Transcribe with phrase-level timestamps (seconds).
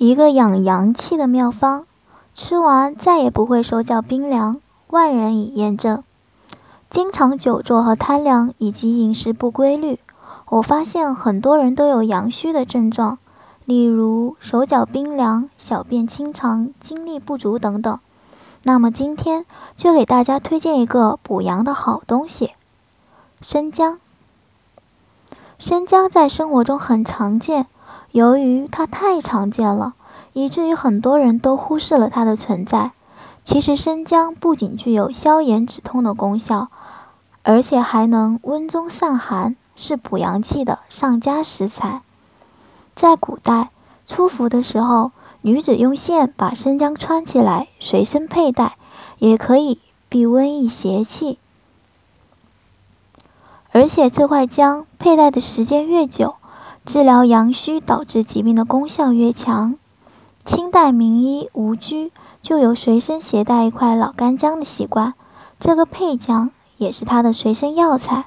[0.00, 1.84] 一个养阳气的妙方，
[2.32, 6.02] 吃完再也不会手脚冰凉，万人已验证。
[6.88, 9.98] 经常久坐和贪凉，以及饮食不规律，
[10.46, 13.18] 我发现很多人都有阳虚的症状，
[13.66, 18.00] 例如手脚冰凉、小便清长、精力不足等等。
[18.62, 19.44] 那么今天
[19.76, 22.52] 就给大家推荐一个补阳的好东西——
[23.42, 23.98] 生姜。
[25.58, 27.66] 生姜在生活中很常见。
[28.12, 29.94] 由于它太常见了，
[30.32, 32.92] 以至于很多人都忽视了它的存在。
[33.42, 36.68] 其实生姜不仅具有消炎止痛的功效，
[37.42, 42.02] 而且还能温中散寒，是补阳气的上佳食材。
[42.94, 43.70] 在古代，
[44.06, 48.76] 出伏的时候，女子用线把生姜穿起来，随身佩戴，
[49.18, 51.38] 也可以避瘟疫邪气。
[53.72, 56.34] 而且这块姜佩戴的时间越久，
[56.92, 59.76] 治疗阳虚导致疾病的功效越强。
[60.44, 62.10] 清代名医吴居
[62.42, 65.14] 就有随身携带一块老干姜的习惯，
[65.60, 68.24] 这个配姜也是他的随身药材。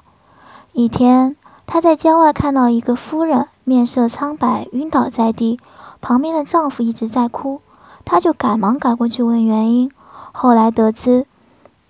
[0.71, 5.59] 一天，他在郊外看到一个夫人面色苍白，晕倒在地，
[5.99, 7.59] 旁边的丈夫一直在哭，
[8.05, 9.91] 他就赶忙赶过去问原因。
[10.31, 11.25] 后来得知，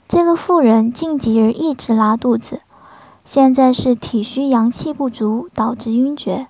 [0.08, 2.62] 这个妇人近几日一直拉肚子，
[3.24, 6.48] 现在是体虚阳气不足导致晕厥。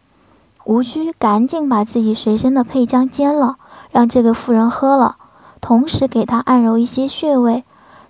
[0.65, 3.57] 吴居赶紧把自己随身的配姜煎了，
[3.91, 5.17] 让这个妇人喝了，
[5.59, 7.63] 同时给她按揉一些穴位。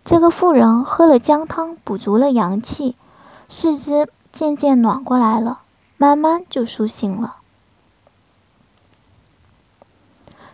[0.05, 2.95] 这个妇人喝了姜汤，补足了阳气，
[3.47, 5.61] 四肢渐渐暖过来了，
[5.97, 7.37] 慢慢就苏醒了。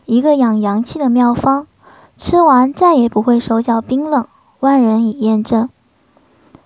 [0.06, 1.67] 一个养阳气的妙方，
[2.16, 4.25] 吃完再也不会手脚冰冷，
[4.61, 5.69] 万人已验证。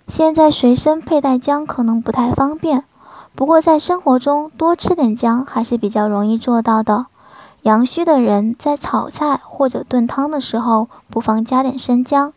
[0.07, 2.83] 现在随身佩戴姜可能不太方便。
[3.35, 7.07] 不过，在生活中多吃点姜还是比较容易做到的。
[7.63, 12.33] 阳虚的人在炒菜或者炖汤的时候，不妨加点生姜，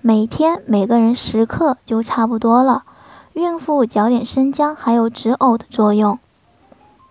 [0.00, 2.84] 每天每个人十克就差不多了。
[3.32, 6.18] 孕妇嚼点生姜还有止呕的作用。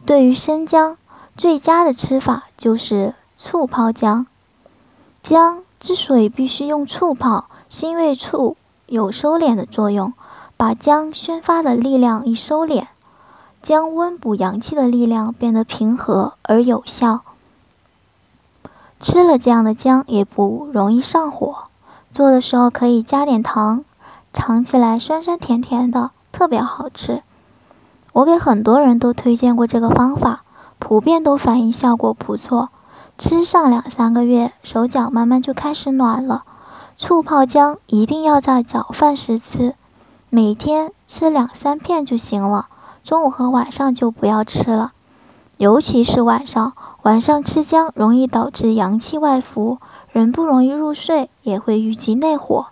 [0.06, 0.98] 对于生姜，
[1.36, 4.28] 最佳的吃法就是醋泡姜。
[5.22, 8.56] 姜之所以必须用醋泡，是因为醋
[8.86, 10.14] 有收敛的作用，
[10.56, 12.88] 把姜宣发的力量一收敛。
[13.64, 17.22] 将温补阳气的力量变得平和而有效。
[19.00, 21.64] 吃了这样的姜也不容易上火。
[22.14, 23.84] 做的时候可以加点糖，
[24.34, 27.24] 尝起来酸酸甜甜的，特别好吃。
[28.12, 30.44] 我给很多人都推荐过这个方法，
[30.78, 32.70] 普遍都反映效果不错。
[33.18, 36.44] 吃上两三个月，手脚慢慢就开始暖了。
[36.98, 39.74] 醋泡姜一定要在早饭时吃，
[40.30, 42.68] 每天吃两三片就行了。
[43.04, 44.94] 中午和晚上就不要吃了，
[45.58, 46.74] 尤其是晚上。
[47.04, 49.78] 晚上吃姜容易导致阳气外浮，
[50.14, 52.68] 人不容易入睡，也会郁积内火。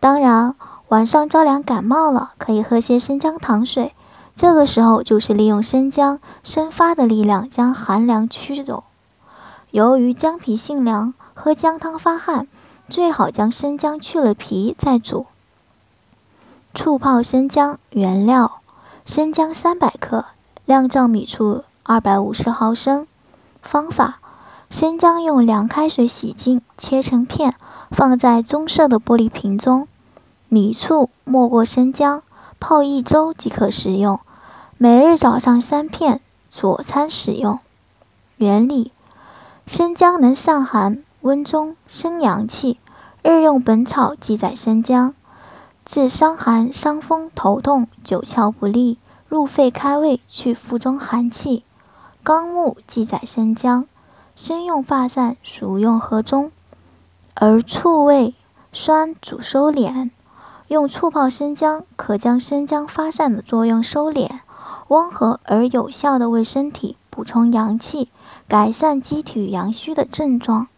[0.00, 0.54] 当然，
[0.88, 3.92] 晚上着凉感冒了，可以喝些生姜糖水。
[4.34, 8.84] 这个时候就是利用生姜生发的力量将寒凉驱走。
[9.72, 12.48] 由于姜皮性凉，喝姜汤发汗，
[12.88, 15.26] 最好将生姜去了皮再煮。
[16.72, 18.59] 醋泡生姜原料。
[19.06, 20.26] 生姜三百克，
[20.66, 23.06] 酿造米醋二百五十毫升。
[23.62, 24.20] 方法：
[24.70, 27.54] 生姜用凉开水洗净，切成片，
[27.90, 29.88] 放在棕色的玻璃瓶中。
[30.48, 32.22] 米醋没过生姜，
[32.60, 34.20] 泡一周即可食用。
[34.76, 37.58] 每日早上三片，佐餐使用。
[38.36, 38.92] 原理：
[39.66, 42.78] 生姜能散寒、温中、生阳气。
[43.30, 45.14] 《日用本草》记载生姜。
[45.90, 48.96] 治伤寒、伤风、头痛、九窍不利、
[49.26, 51.64] 入肺开胃、去腹中寒气。
[52.22, 53.86] 纲目记载生姜，
[54.36, 56.52] 生用发散，熟用和中。
[57.34, 58.36] 而醋味
[58.72, 60.10] 酸，主收敛。
[60.68, 64.30] 用醋泡生姜，可将生姜发散的作用收敛，
[64.86, 68.10] 温和而有效的为身体补充阳气，
[68.46, 70.68] 改善机体阳虚的症状。